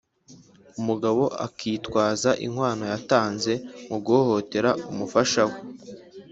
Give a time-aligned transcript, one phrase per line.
[0.79, 3.53] umugabo akitwaza inkwano yatanze
[3.89, 5.57] mu guhohotera umufasha we,